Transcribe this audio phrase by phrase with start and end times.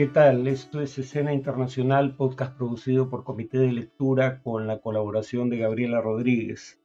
[0.00, 0.46] ¿Qué tal?
[0.46, 6.00] Esto es Escena Internacional, podcast producido por Comité de Lectura con la colaboración de Gabriela
[6.00, 6.80] Rodríguez.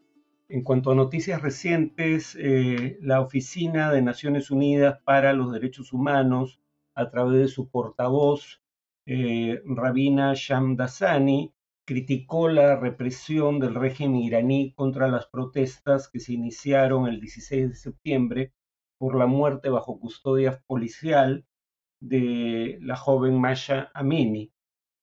[0.49, 6.59] En cuanto a noticias recientes, eh, la Oficina de Naciones Unidas para los Derechos Humanos,
[6.93, 8.61] a través de su portavoz,
[9.05, 11.53] eh, Rabina Shamdasani,
[11.85, 17.75] criticó la represión del régimen iraní contra las protestas que se iniciaron el 16 de
[17.75, 18.51] septiembre
[18.97, 21.45] por la muerte bajo custodia policial
[22.07, 24.51] de la joven Masha Amini.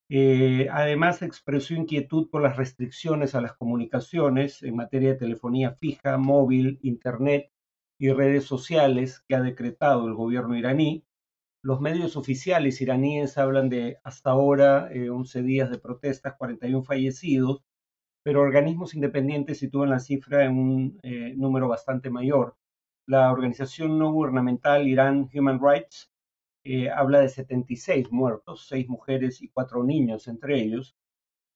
[0.09, 6.17] Eh, además, expresó inquietud por las restricciones a las comunicaciones en materia de telefonía fija,
[6.17, 7.51] móvil, Internet
[7.97, 11.05] y redes sociales que ha decretado el gobierno iraní.
[11.63, 17.63] Los medios oficiales iraníes hablan de hasta ahora 11 eh, días de protestas, 41 fallecidos,
[18.23, 22.55] pero organismos independientes sitúan la cifra en un eh, número bastante mayor.
[23.07, 26.12] La organización no gubernamental Iran Human Rights
[26.63, 30.95] eh, habla de 76 muertos, 6 mujeres y 4 niños entre ellos,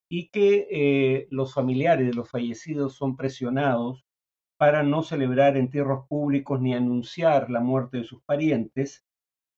[0.09, 4.05] y que eh, los familiares de los fallecidos son presionados
[4.57, 9.05] para no celebrar entierros públicos ni anunciar la muerte de sus parientes.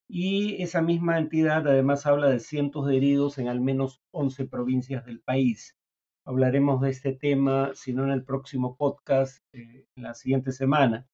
[0.09, 5.06] Y esa misma entidad además habla de cientos de heridos en al menos 11 provincias
[5.06, 5.78] del país.
[6.25, 11.08] Hablaremos de este tema, si no en el próximo podcast, eh, la siguiente semana.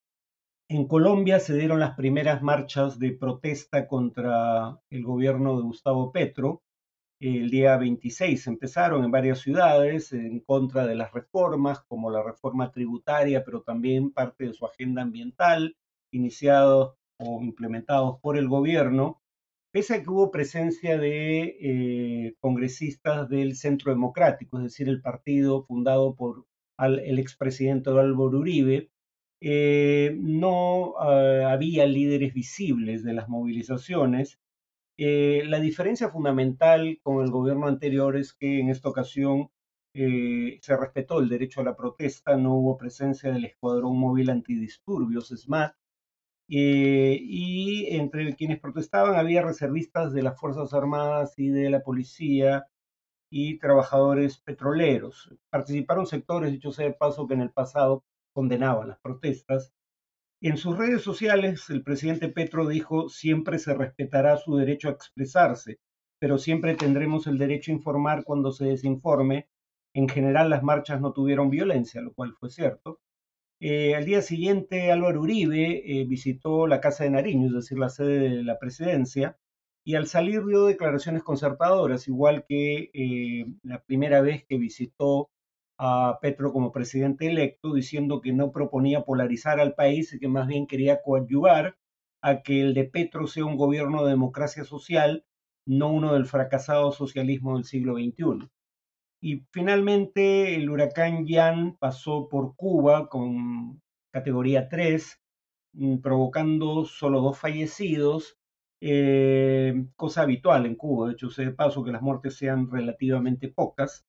[0.68, 6.64] En Colombia se dieron las primeras marchas de protesta contra el gobierno de Gustavo Petro.
[7.20, 12.72] El día 26 empezaron en varias ciudades en contra de las reformas, como la reforma
[12.72, 15.78] tributaria, pero también parte de su agenda ambiental,
[16.12, 19.22] iniciados o implementados por el gobierno,
[19.72, 25.64] pese a que hubo presencia de eh, congresistas del Centro Democrático, es decir, el partido
[25.64, 26.48] fundado por
[26.80, 28.90] el expresidente Álvaro Uribe,
[29.42, 34.40] eh, no ah, había líderes visibles de las movilizaciones.
[34.98, 39.50] Eh, la diferencia fundamental con el gobierno anterior es que en esta ocasión
[39.94, 45.30] eh, se respetó el derecho a la protesta, no hubo presencia del Escuadrón Móvil Antidisturbios,
[45.30, 45.76] SMAT,
[46.48, 52.68] y entre quienes protestaban había reservistas de las Fuerzas Armadas y de la policía
[53.30, 55.34] y trabajadores petroleros.
[55.50, 58.04] Participaron sectores, dicho sea de paso, que en el pasado
[58.36, 59.74] condenaba las protestas.
[60.42, 65.80] En sus redes sociales, el presidente Petro dijo, siempre se respetará su derecho a expresarse,
[66.20, 69.48] pero siempre tendremos el derecho a informar cuando se desinforme.
[69.94, 73.00] En general, las marchas no tuvieron violencia, lo cual fue cierto.
[73.62, 77.90] Eh, al día siguiente, Álvaro Uribe eh, visitó la Casa de Nariño, es decir, la
[77.90, 79.38] sede de la presidencia,
[79.86, 85.30] y al salir dio declaraciones concertadoras, igual que eh, la primera vez que visitó
[85.78, 90.48] a Petro como presidente electo, diciendo que no proponía polarizar al país y que más
[90.48, 91.78] bien quería coadyuvar
[92.22, 95.26] a que el de Petro sea un gobierno de democracia social,
[95.68, 98.50] no uno del fracasado socialismo del siglo XXI.
[99.22, 103.82] Y finalmente el huracán Yan pasó por Cuba con
[104.12, 105.20] categoría 3,
[105.74, 108.38] mm, provocando solo dos fallecidos,
[108.82, 113.48] eh, cosa habitual en Cuba, de hecho se de paso que las muertes sean relativamente
[113.50, 114.06] pocas.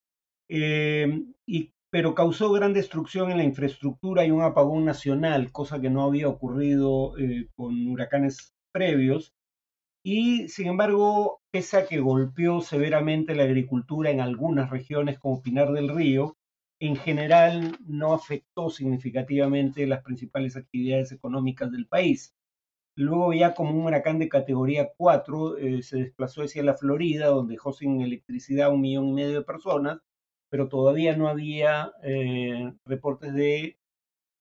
[0.48, 5.90] Eh, y, pero causó gran destrucción en la infraestructura y un apagón nacional, cosa que
[5.90, 9.34] no había ocurrido eh, con huracanes previos.
[10.04, 15.72] Y sin embargo, pese a que golpeó severamente la agricultura en algunas regiones como Pinar
[15.72, 16.36] del Río,
[16.80, 22.34] en general no afectó significativamente las principales actividades económicas del país.
[22.96, 27.54] Luego ya como un huracán de categoría 4 eh, se desplazó hacia la Florida, donde
[27.54, 30.00] dejó sin electricidad a un millón y medio de personas,
[30.50, 33.78] pero todavía no había eh, reportes de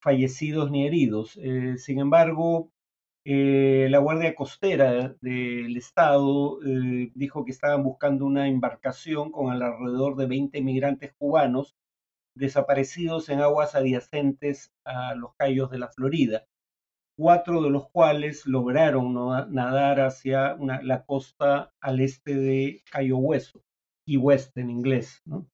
[0.02, 1.38] fallecidos ni heridos.
[1.42, 2.72] Eh, sin embargo,
[3.26, 6.60] eh, la Guardia Costera del Estado
[7.16, 11.76] dijo que estaban buscando una embarcación con alrededor de 20 migrantes cubanos
[12.36, 16.46] desaparecidos en aguas adyacentes a los cayos de la Florida,
[17.18, 19.14] cuatro de los cuales lograron
[19.54, 23.64] nadar hacia la costa al este de Cayo Hueso,
[24.06, 25.22] y West en inglés.
[25.26, 25.48] ¿no?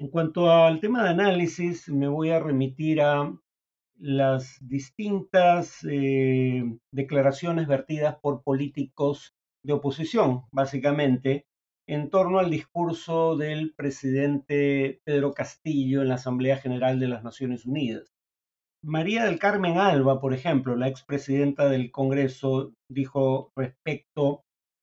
[0.00, 3.32] En cuanto al tema de análisis, me voy a remitir a
[3.96, 11.46] las distintas eh, declaraciones vertidas por políticos de oposición, básicamente,
[11.86, 17.64] en torno al discurso del presidente Pedro Castillo en la Asamblea General de las Naciones
[17.64, 18.12] Unidas.
[18.82, 24.42] María del Carmen Alba, por ejemplo, la expresidenta del Congreso, dijo respecto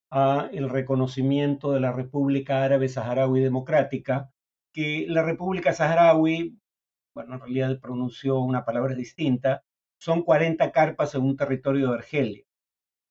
[0.10, 4.31] a el reconocimiento de la República Árabe Saharaui Democrática
[4.74, 6.58] que la República Saharaui,
[7.16, 9.64] bueno, en realidad pronunció una palabra distinta,
[10.00, 12.44] son 40 carpas en un territorio de Argelia.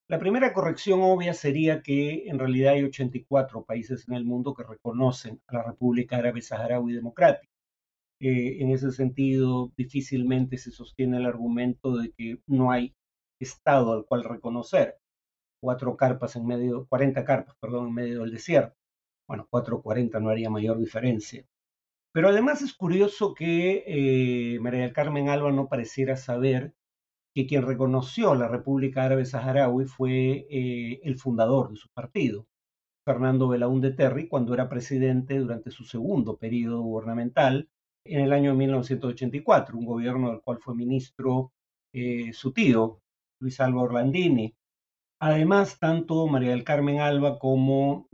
[0.09, 4.65] La primera corrección obvia sería que en realidad hay 84 países en el mundo que
[4.65, 7.53] reconocen a la República Árabe Saharaui Democrática.
[8.21, 12.95] Eh, en ese sentido, difícilmente se sostiene el argumento de que no hay
[13.41, 14.99] Estado al cual reconocer.
[15.63, 18.77] Cuatro carpas en medio, 40 carpas, perdón, en medio del desierto.
[19.29, 21.47] Bueno, 440 no haría mayor diferencia.
[22.13, 26.75] Pero además es curioso que eh, María del Carmen Alba no pareciera saber
[27.35, 32.47] que quien reconoció la República Árabe Saharaui fue eh, el fundador de su partido,
[33.07, 37.69] Fernando Belaúnde Terry, cuando era presidente durante su segundo periodo gubernamental
[38.05, 41.53] en el año 1984, un gobierno del cual fue ministro
[41.93, 43.01] eh, su tío,
[43.41, 44.55] Luis Alba Orlandini.
[45.21, 48.09] Además, tanto María del Carmen Alba como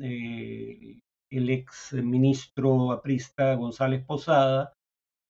[1.31, 4.73] el ex ministro aprista González Posada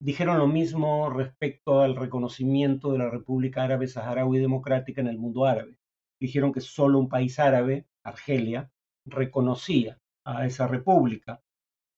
[0.01, 5.45] dijeron lo mismo respecto al reconocimiento de la República Árabe Saharaui Democrática en el mundo
[5.45, 5.79] árabe.
[6.21, 8.71] Dijeron que solo un país árabe, Argelia,
[9.07, 11.41] reconocía a esa república,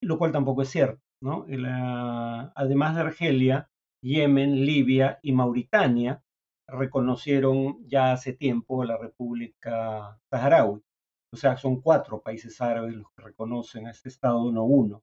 [0.03, 1.01] lo cual tampoco es cierto.
[1.21, 1.47] ¿no?
[2.55, 3.69] además de Argelia,
[4.03, 6.23] Yemen, Libia y Mauritania
[6.69, 10.83] reconocieron ya hace tiempo la República Saharaui.
[11.33, 15.03] O sea, son cuatro países árabes los que reconocen a este Estado, no uno.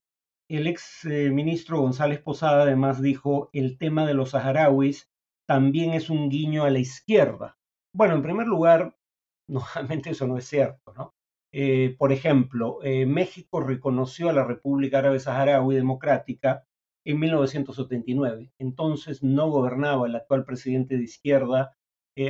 [0.49, 5.09] El ex eh, ministro González Posada además dijo, el tema de los saharauis
[5.47, 7.57] también es un guiño a la izquierda.
[7.93, 8.95] Bueno, en primer lugar,
[9.47, 11.13] normalmente eso no es cierto, ¿no?
[11.51, 16.65] Eh, por ejemplo, eh, México reconoció a la República Árabe Saharaui Democrática
[17.05, 18.51] en 1979.
[18.59, 21.77] Entonces no gobernaba el actual presidente de izquierda,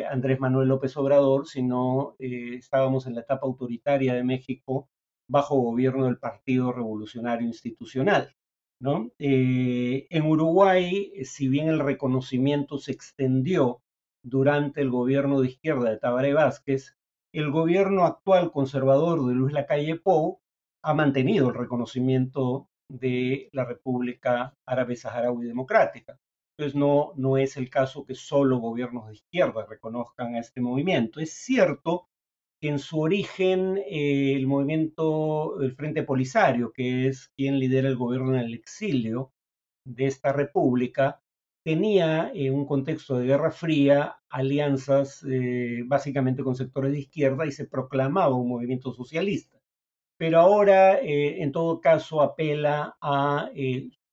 [0.09, 4.89] Andrés Manuel López Obrador, sino estábamos en la etapa autoritaria de México
[5.29, 8.35] bajo gobierno del Partido Revolucionario Institucional.
[9.17, 13.81] Eh, en Uruguay, si bien el reconocimiento se extendió
[14.23, 16.95] durante el gobierno de izquierda de Tabaré Vázquez,
[17.33, 20.41] el gobierno actual conservador de Luis Lacalle Pou
[20.83, 26.19] ha mantenido el reconocimiento de la República Árabe Saharaui Democrática.
[26.57, 31.19] Entonces no, no es el caso que solo gobiernos de izquierda reconozcan a este movimiento.
[31.19, 32.07] Es cierto
[32.61, 38.35] en su origen eh, el movimiento del Frente Polisario, que es quien lidera el gobierno
[38.35, 39.33] en el exilio
[39.85, 41.21] de esta república,
[41.63, 47.51] tenía en un contexto de Guerra Fría alianzas eh, básicamente con sectores de izquierda y
[47.51, 49.59] se proclamaba un movimiento socialista.
[50.17, 53.49] Pero ahora, eh, en todo caso, apela a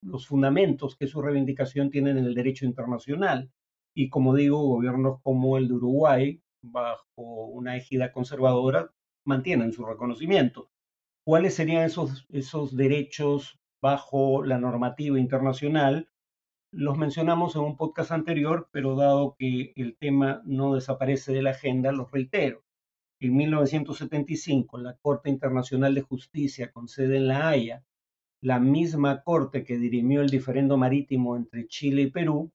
[0.03, 3.51] los fundamentos que su reivindicación tiene en el derecho internacional.
[3.95, 8.91] Y como digo, gobiernos como el de Uruguay, bajo una égida conservadora
[9.25, 10.69] mantienen su reconocimiento.
[11.25, 16.09] ¿Cuáles serían esos, esos derechos bajo la normativa internacional?
[16.71, 21.51] Los mencionamos en un podcast anterior, pero dado que el tema no desaparece de la
[21.51, 22.63] agenda, los reitero.
[23.21, 27.85] En 1975, la Corte Internacional de Justicia con sede en La Haya,
[28.43, 32.51] la misma corte que dirimió el diferendo marítimo entre Chile y Perú,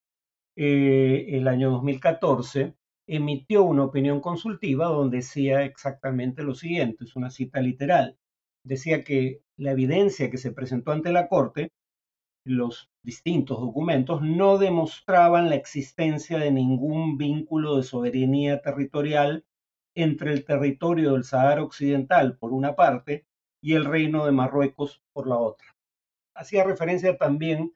[0.55, 2.75] eh, el año 2014,
[3.07, 8.19] emitió una opinión consultiva donde decía exactamente lo siguiente, es una cita literal.
[8.65, 11.73] Decía que la evidencia que se presentó ante la Corte,
[12.45, 19.47] los distintos documentos, no demostraban la existencia de ningún vínculo de soberanía territorial
[19.95, 23.27] entre el territorio del Sahara Occidental, por una parte,
[23.63, 25.78] y el Reino de Marruecos, por la otra.
[26.39, 27.73] Hacía referencia también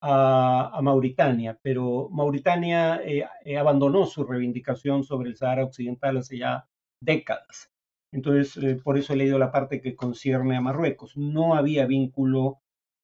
[0.00, 6.68] a, Mauritania, pero Mauritania eh, eh, abandonó su reivindicación sobre el Sahara Occidental hace ya
[7.00, 7.70] décadas.
[8.12, 11.16] Entonces, eh, por eso he leído la parte que concierne a Marruecos.
[11.16, 12.60] No había vínculo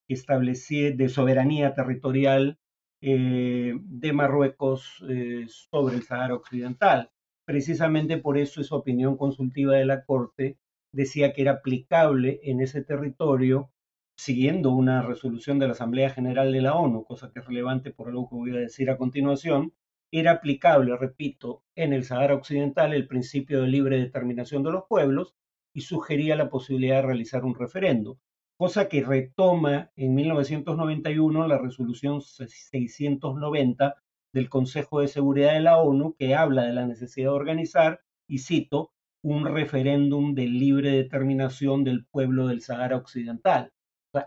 [0.09, 2.59] que estableciera de soberanía territorial
[3.04, 5.02] de Marruecos
[5.49, 7.11] sobre el Sahara Occidental.
[7.45, 10.57] Precisamente por eso esa opinión consultiva de la Corte
[10.92, 13.73] decía que era aplicable en ese territorio
[14.16, 18.09] siguiendo una resolución de la Asamblea General de la ONU, cosa que es relevante por
[18.09, 19.73] algo que voy a decir a continuación,
[20.11, 25.35] era aplicable, repito, en el Sahara Occidental el principio de libre determinación de los pueblos
[25.75, 28.19] y sugería la posibilidad de realizar un referendo,
[28.59, 33.95] cosa que retoma en 1991 la resolución 690
[34.35, 38.38] del Consejo de Seguridad de la ONU, que habla de la necesidad de organizar, y
[38.38, 38.92] cito,
[39.23, 43.73] un referéndum de libre determinación del pueblo del Sahara Occidental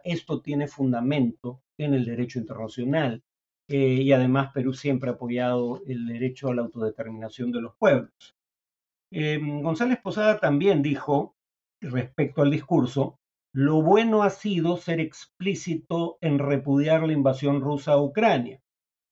[0.04, 3.24] esto tiene fundamento en el derecho internacional
[3.68, 8.36] eh, y además Perú siempre ha apoyado el derecho a la autodeterminación de los pueblos.
[9.12, 11.36] Eh, González Posada también dijo,
[11.82, 13.20] respecto al discurso,
[13.54, 18.62] lo bueno ha sido ser explícito en repudiar la invasión rusa a Ucrania.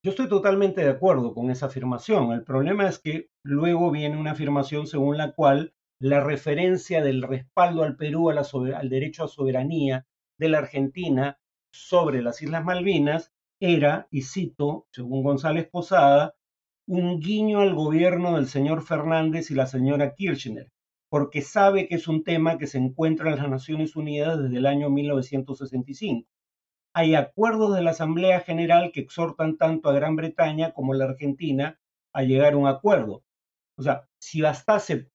[0.06, 2.34] Yo estoy totalmente de acuerdo con esa afirmación.
[2.34, 7.84] El problema es que luego viene una afirmación según la cual la referencia del respaldo
[7.84, 10.06] al Perú al derecho a soberanía
[10.38, 11.40] de la Argentina
[11.72, 16.36] sobre las Islas Malvinas era, y cito, según González Posada,
[16.86, 20.72] un guiño al gobierno del señor Fernández y la señora Kirchner,
[21.10, 24.66] porque sabe que es un tema que se encuentra en las Naciones Unidas desde el
[24.66, 26.28] año 1965.
[26.94, 31.06] Hay acuerdos de la Asamblea General que exhortan tanto a Gran Bretaña como a la
[31.06, 31.80] Argentina
[32.14, 33.24] a llegar a un acuerdo.
[33.78, 35.10] O sea, si bastase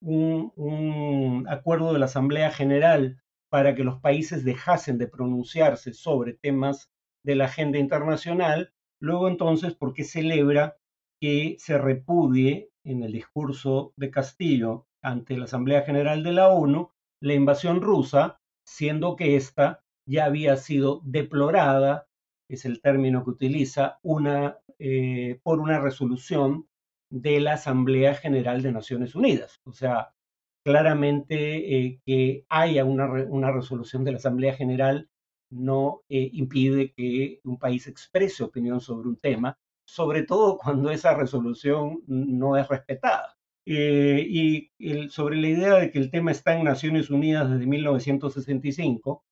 [0.00, 3.21] un, un acuerdo de la Asamblea General
[3.52, 6.90] para que los países dejasen de pronunciarse sobre temas
[7.22, 10.78] de la agenda internacional, luego entonces, ¿por qué celebra
[11.20, 16.92] que se repudie en el discurso de Castillo ante la Asamblea General de la ONU
[17.20, 22.08] la invasión rusa, siendo que ésta ya había sido deplorada,
[22.48, 26.68] es el término que utiliza, una, eh, por una resolución
[27.10, 29.60] de la Asamblea General de Naciones Unidas.
[29.64, 30.14] O sea,
[30.64, 35.08] claramente eh, que haya una, resolución de la Asamblea General
[35.50, 41.14] no eh, impide que un país exprese opinión sobre un tema, sobre todo cuando esa
[41.14, 43.36] resolución no es respetada.
[43.64, 44.70] Eh, y
[45.10, 49.24] sobre la idea de que el tema está en Naciones Unidas desde 1965,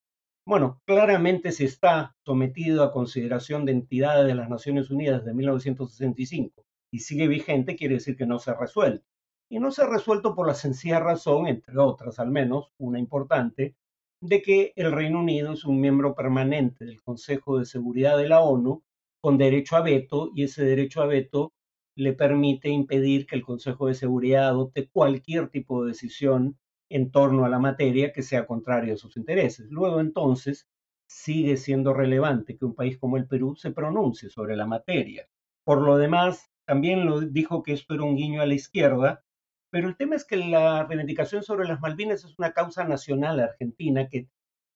[0.46, 6.64] bueno, claramente se está sometido a consideración de entidades de las Naciones Unidas desde 1965
[6.92, 9.09] y sigue vigente, quiere decir que no se ha resuelto.
[9.52, 13.74] Y no se ha resuelto por la sencilla razón, entre otras al menos, una importante,
[14.22, 18.42] de que el Reino Unido es un miembro permanente del Consejo de Seguridad de la
[18.42, 18.84] ONU
[19.20, 21.52] con derecho a veto y ese derecho a veto
[21.96, 26.56] le permite impedir que el Consejo de Seguridad adopte cualquier tipo de decisión
[26.88, 29.66] en torno a la materia que sea contraria a sus intereses.
[29.68, 30.68] Luego entonces
[31.08, 35.28] sigue siendo relevante que un país como el Perú se pronuncie sobre la materia.
[35.64, 39.24] Por lo demás, también lo dijo que esto era un guiño a la izquierda,
[39.70, 44.08] pero el tema es que la reivindicación sobre las Malvinas es una causa nacional argentina
[44.08, 44.28] que,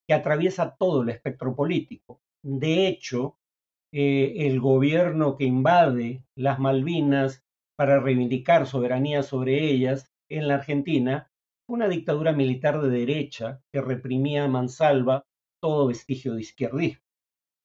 [0.08, 2.20] atraviesa todo el espectro político.
[2.42, 3.38] De hecho,
[3.90, 7.42] eh, el gobierno que invade las Malvinas
[7.76, 11.30] para reivindicar soberanía sobre ellas en la Argentina,
[11.68, 15.24] una dictadura militar de derecha que reprimía a mansalva
[15.60, 17.00] todo vestigio de izquierdismo.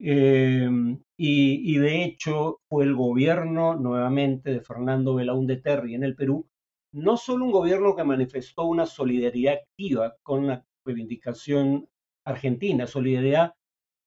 [0.01, 6.47] Em, y, de hecho fue el gobierno nuevamente de Fernando Belaúnde Terry en el Perú,
[6.93, 11.89] no solo un gobierno que manifestó una solidaridad activa con la reivindicación
[12.25, 13.53] argentina, solidaridad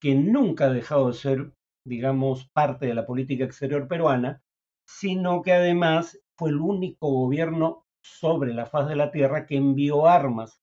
[0.01, 1.53] que nunca ha dejado de ser
[1.85, 4.43] digamos, parte de la política exterior peruana,
[4.87, 10.07] sino que además fue el único gobierno sobre la faz de la tierra que envió
[10.07, 10.61] armas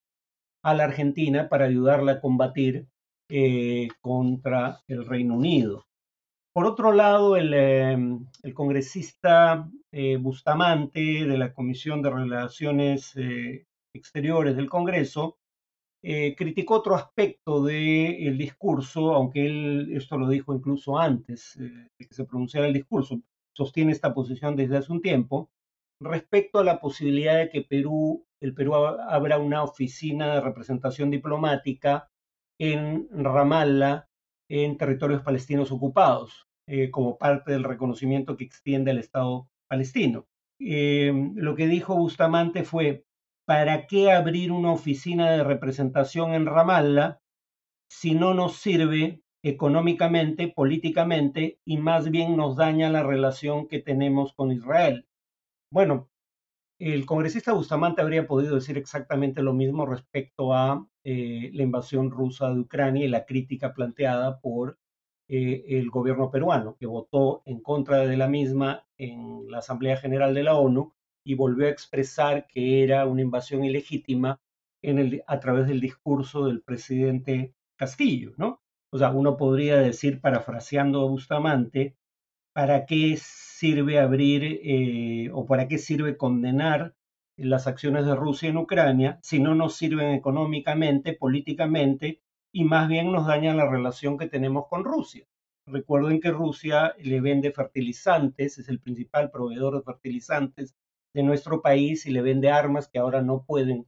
[0.64, 2.88] a la Argentina para ayudarla a combatir
[3.30, 5.86] eh, contra el Reino Unido.
[6.60, 14.58] Por otro lado, el, em, congresista eh, Bustamante de la Comisión de Relaciones eh, Exteriores
[14.58, 15.38] del Congreso
[16.04, 22.14] eh, criticó otro aspecto del discurso, aunque él esto lo dijo incluso antes de que
[22.14, 23.22] se pronunciara el discurso,
[23.56, 25.50] sostiene esta posición desde hace un tiempo,
[26.02, 32.10] respecto a la posibilidad de que Perú, el Perú abra una oficina de representación diplomática
[32.60, 34.10] en Ramallah,
[34.50, 40.28] en territorios palestinos ocupados, eh, como parte del reconocimiento que extiende el Estado palestino.
[40.60, 43.06] lo que dijo Bustamante fue,
[43.46, 47.20] ¿para qué abrir una oficina de representación en Ramallah
[47.90, 54.34] si no nos sirve económicamente, políticamente y más bien nos daña la relación que tenemos
[54.34, 55.08] con Israel?
[55.72, 56.10] Bueno,
[56.80, 62.54] el congresista Bustamante habría podido decir exactamente lo mismo respecto a eh, la invasión rusa
[62.54, 64.78] de Ucrania y la crítica planteada por
[65.30, 70.34] eh, el gobierno peruano, que votó en contra de la misma en la Asamblea General
[70.34, 70.92] de la ONU
[71.24, 74.42] y volvió a expresar que era una invasión ilegítima
[74.82, 78.62] en el, a través del discurso del presidente Castillo, ¿no?
[78.92, 81.96] O sea, uno podría decir, parafraseando a Bustamante,
[82.52, 86.96] ¿para qué sirve abrir eh, o para qué sirve condenar
[87.38, 92.20] las acciones de Rusia en Ucrania si no nos sirven económicamente, políticamente
[92.52, 95.26] y más bien nos dañan la relación que tenemos con Rusia?
[95.66, 100.76] Recuerden que Rusia le vende fertilizantes, es el principal proveedor de fertilizantes
[101.14, 103.88] de nuestro país y le vende armas que ahora no pueden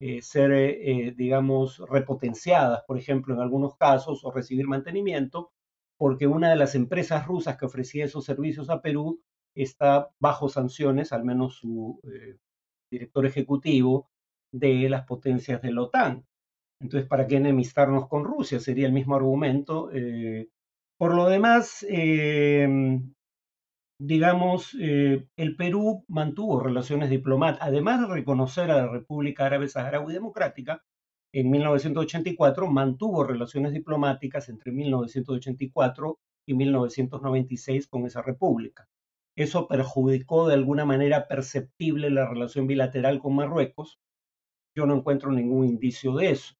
[0.00, 5.52] eh, ser, eh, eh, digamos, repotenciadas, por ejemplo, en algunos casos, o recibir mantenimiento,
[5.98, 9.20] porque una de las empresas rusas que ofrecía esos servicios a Perú
[9.54, 12.00] está bajo sanciones, al menos su
[12.90, 14.08] director ejecutivo,
[14.52, 16.26] de las potencias de la OTAN.
[16.80, 18.58] Entonces, ¿para qué enemistarnos con Rusia?
[18.58, 19.90] Sería el mismo argumento.
[20.98, 21.84] por lo demás,
[24.00, 30.14] digamos, eh, el Perú mantuvo relaciones diplomáticas, además de reconocer a la República Árabe Saharaui
[30.14, 30.82] Democrática,
[31.34, 38.88] en 1984 mantuvo relaciones diplomáticas entre 1984 y 1996 con esa república.
[39.36, 44.00] Eso perjudicó de alguna manera perceptible la relación bilateral con Marruecos.
[44.74, 46.54] Yo no encuentro ningún indicio de eso.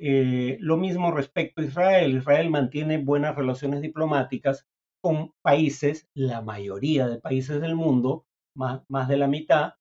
[0.00, 2.16] Eh, lo mismo respecto a Israel.
[2.16, 4.66] Israel mantiene buenas relaciones diplomáticas
[5.02, 9.74] con países, la mayoría de países del mundo, más, más de la mitad,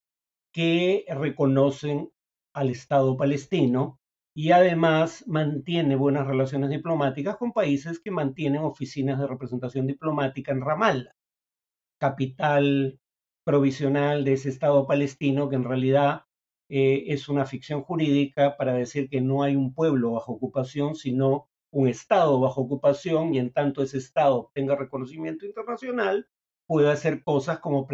[0.54, 2.12] que reconocen
[2.54, 4.00] al Estado palestino
[4.36, 10.62] y además mantiene buenas relaciones diplomáticas con países que mantienen oficinas de representación diplomática en
[10.62, 11.16] Ramallah,
[12.00, 13.00] capital
[13.46, 16.27] provisional de ese Estado palestino que en realidad
[16.70, 21.48] eh, es una ficción jurídica para decir que no hay un pueblo bajo ocupación, sino
[21.72, 26.28] un Estado bajo ocupación y en tanto ese Estado tenga reconocimiento internacional,
[26.66, 27.88] puede hacer cosas como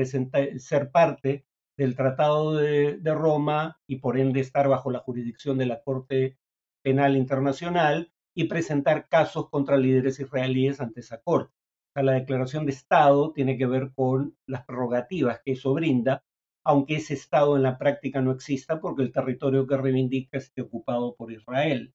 [0.58, 1.46] ser parte
[1.78, 6.38] del Tratado de, Roma y por ende estar bajo la jurisdicción de la Corte
[6.82, 11.54] Penal Internacional y presentar casos contra líderes israelíes ante esa Corte.
[11.96, 16.24] la declaración de Estado tiene que ver con las prerrogativas que eso brinda
[16.66, 21.16] aunque ese Estado en la práctica no exista porque el territorio que reivindica esté ocupado
[21.16, 21.94] por Israel.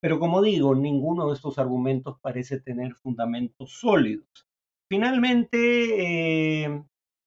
[0.00, 4.46] Pero como digo, ninguno de estos argumentos parece tener fundamentos sólidos.
[4.88, 6.82] Finalmente, eh,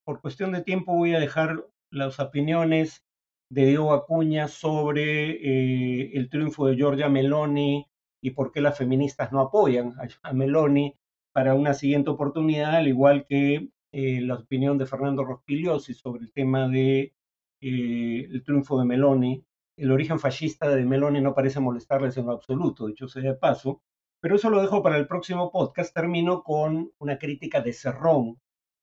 [0.05, 3.05] por cuestión de tiempo, voy a dejar las opiniones
[3.49, 7.87] de Diego Acuña sobre eh, el triunfo de Giorgia Meloni
[8.21, 10.95] y por qué las feministas no apoyan a Meloni
[11.33, 16.33] para una siguiente oportunidad, al igual que eh, la opinión de Fernando Rospigliosi sobre el
[16.33, 17.13] tema de
[17.61, 19.45] eh, el triunfo de Meloni.
[19.77, 23.83] El origen fascista de Meloni no parece molestarles en lo absoluto, dicho sea de paso,
[24.19, 25.93] pero eso lo dejo para el próximo podcast.
[25.93, 28.41] Termino con una crítica de Cerrón,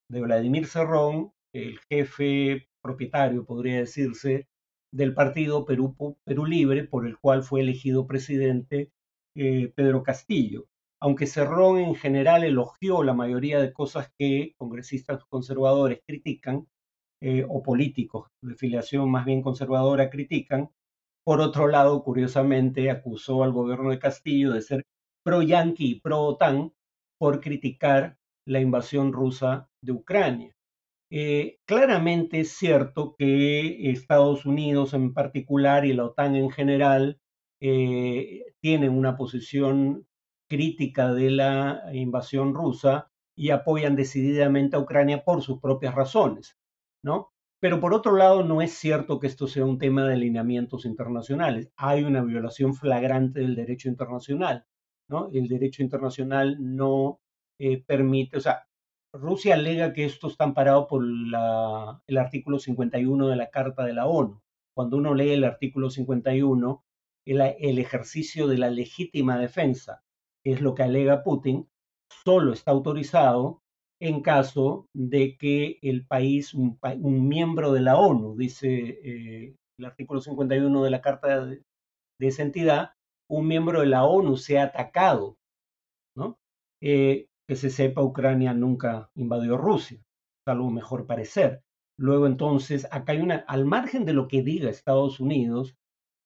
[0.08, 4.48] de Vladimir Cerrón, el jefe propietario, podría decirse,
[4.92, 8.92] del partido Perú, Perú Libre, por el cual fue elegido presidente
[9.34, 10.69] eh, Pedro Castillo
[11.00, 16.66] aunque Cerrón en general elogió la mayoría de cosas que congresistas conservadores critican,
[17.22, 20.70] eh, o políticos de filiación más bien conservadora critican,
[21.24, 24.86] por otro lado, curiosamente, acusó al gobierno de Castillo de ser
[25.22, 26.72] pro-yanqui y pro-OTAN
[27.18, 30.56] por criticar la invasión rusa de Ucrania.
[31.12, 37.20] Eh, claramente es cierto que Estados Unidos en particular y la OTAN en general
[37.60, 40.06] eh, tienen una posición
[40.50, 46.58] crítica de la invasión rusa y apoyan decididamente a Ucrania por sus propias razones,
[47.02, 47.30] ¿no?
[47.60, 51.70] Pero por otro lado, no es cierto que esto sea un tema de alineamientos internacionales.
[51.76, 54.66] Hay una violación flagrante del derecho internacional,
[55.08, 55.28] ¿no?
[55.32, 57.20] El derecho internacional no
[57.58, 58.66] eh, permite, o sea,
[59.12, 64.06] Rusia alega que esto está amparado por el artículo 51 de la Carta de la
[64.06, 64.42] ONU.
[64.74, 66.84] Cuando uno lee el artículo 51,
[67.26, 70.02] el ejercicio de la legítima defensa
[70.44, 71.68] es lo que alega Putin,
[72.24, 73.62] solo está autorizado
[74.00, 76.78] en caso de que el país, un,
[77.28, 78.68] miembro de la ONU, dice
[79.04, 81.62] eh, el artículo 51 de la Carta de,
[82.18, 82.92] esa entidad,
[83.28, 85.36] un miembro de la ONU sea atacado,
[86.16, 86.38] ¿no?
[86.82, 90.00] Eh, que se sepa, Ucrania nunca invadió Rusia,
[90.46, 91.62] salvo mejor parecer.
[91.98, 95.76] Luego entonces, acá hay una, al margen de lo que diga Estados Unidos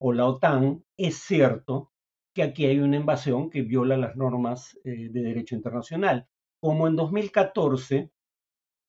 [0.01, 1.91] o la OTAN, es cierto
[2.35, 6.27] que aquí hay una invasión que viola las normas eh, de derecho internacional.
[6.61, 8.11] Como en 2014,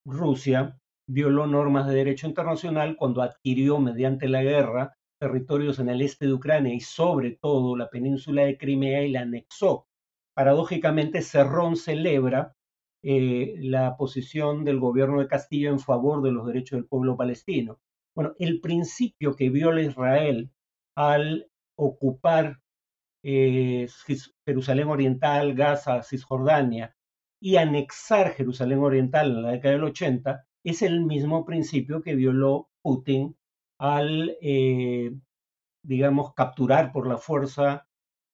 [0.05, 6.25] Rusia violó normas de derecho internacional cuando adquirió mediante la guerra territorios en el este
[6.25, 9.87] de Ucrania y sobre todo la península de Crimea y la anexó.
[10.35, 12.55] Paradójicamente, Cerrón celebra
[13.03, 17.79] eh, la posición del gobierno de Castillo en favor de los derechos del pueblo palestino.
[18.15, 20.51] Bueno, el principio que viola Israel
[20.95, 22.59] al ocupar
[23.27, 23.87] eh,
[24.45, 26.95] Jerusalén Oriental, Gaza, Cisjordania
[27.41, 32.69] y anexar Jerusalén Oriental en la década del 80 es el mismo principio que violó
[32.83, 33.35] Putin
[33.79, 35.11] al, eh,
[35.83, 37.87] digamos, capturar por la fuerza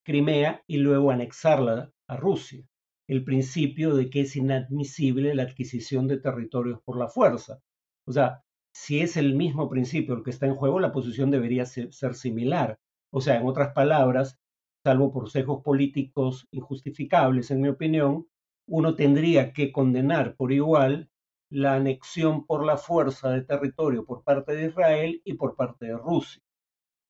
[0.03, 2.67] Crimea y luego anexarla a Rusia.
[3.07, 7.61] El principio de que es inadmisible la adquisición de territorios por la fuerza.
[8.05, 11.65] O sea, si es el mismo principio el que está en juego, la posición debería
[11.65, 12.77] ser, ser similar.
[13.09, 14.40] O sea, en otras palabras,
[14.83, 18.27] salvo por sesgos políticos injustificables, en mi opinión,
[18.67, 21.09] uno tendría que condenar por igual
[21.51, 25.97] la anexión por la fuerza de territorio por parte de Israel y por parte de
[25.97, 26.41] Rusia.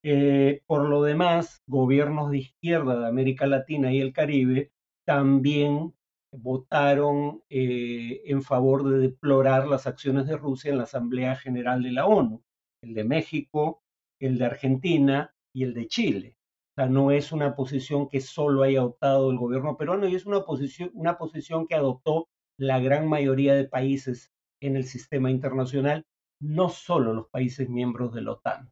[0.03, 4.71] Eh, por lo demás, gobiernos de izquierda de América Latina y el Caribe
[5.05, 5.93] también
[6.34, 11.91] votaron eh, en favor de deplorar las acciones de Rusia en la Asamblea General de
[11.91, 12.41] la ONU,
[12.81, 13.84] el de México,
[14.19, 16.36] el de Argentina y el de Chile.
[16.71, 20.25] O sea, no es una posición que solo haya adoptado el gobierno peruano y es
[20.25, 24.31] una posición, una posición que adoptó la gran mayoría de países
[24.62, 26.05] en el sistema internacional,
[26.39, 28.71] no solo los países miembros de la OTAN.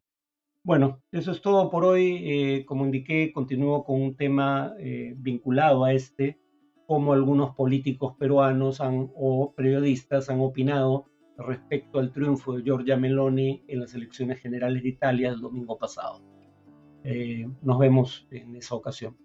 [0.62, 2.22] Bueno, eso es todo por hoy.
[2.24, 6.38] Eh, como indiqué, continúo con un tema eh, vinculado a este,
[6.86, 13.80] como algunos políticos peruanos o periodistas han opinado respecto al triunfo de Giorgia Meloni en
[13.80, 16.39] las elecciones generales de Italia el domingo pasado.
[17.04, 19.16] Eh, nos vemos en esa ocasión.